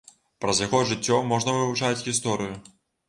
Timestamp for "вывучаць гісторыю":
1.59-2.57